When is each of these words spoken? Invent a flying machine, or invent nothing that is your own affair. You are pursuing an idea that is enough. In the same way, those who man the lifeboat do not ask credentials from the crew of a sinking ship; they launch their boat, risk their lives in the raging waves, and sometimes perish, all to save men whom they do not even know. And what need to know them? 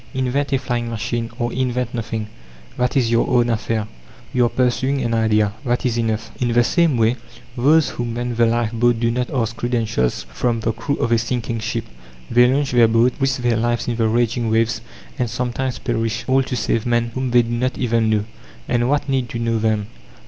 Invent 0.15 0.51
a 0.51 0.57
flying 0.57 0.89
machine, 0.89 1.29
or 1.37 1.53
invent 1.53 1.93
nothing 1.93 2.27
that 2.75 2.97
is 2.97 3.11
your 3.11 3.29
own 3.29 3.51
affair. 3.51 3.85
You 4.33 4.45
are 4.45 4.49
pursuing 4.49 5.03
an 5.03 5.13
idea 5.13 5.53
that 5.63 5.85
is 5.85 5.95
enough. 5.99 6.31
In 6.41 6.53
the 6.53 6.63
same 6.63 6.97
way, 6.97 7.17
those 7.55 7.89
who 7.89 8.05
man 8.05 8.33
the 8.33 8.47
lifeboat 8.47 8.99
do 8.99 9.11
not 9.11 9.29
ask 9.29 9.55
credentials 9.57 10.25
from 10.33 10.61
the 10.61 10.71
crew 10.73 10.95
of 10.95 11.11
a 11.11 11.19
sinking 11.19 11.59
ship; 11.59 11.85
they 12.31 12.51
launch 12.51 12.71
their 12.71 12.87
boat, 12.87 13.13
risk 13.19 13.43
their 13.43 13.57
lives 13.57 13.87
in 13.87 13.95
the 13.95 14.07
raging 14.07 14.49
waves, 14.49 14.81
and 15.19 15.29
sometimes 15.29 15.77
perish, 15.77 16.25
all 16.27 16.41
to 16.41 16.55
save 16.55 16.87
men 16.87 17.11
whom 17.13 17.29
they 17.29 17.43
do 17.43 17.51
not 17.51 17.77
even 17.77 18.09
know. 18.09 18.25
And 18.67 18.89
what 18.89 19.07
need 19.07 19.29
to 19.29 19.37
know 19.37 19.59
them? 19.59 19.85